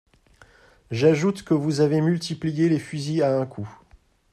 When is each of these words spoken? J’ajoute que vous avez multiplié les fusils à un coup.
J’ajoute 0.89 1.43
que 1.43 1.53
vous 1.53 1.79
avez 1.79 2.01
multiplié 2.01 2.69
les 2.69 2.79
fusils 2.79 3.21
à 3.21 3.37
un 3.37 3.45
coup. 3.45 3.69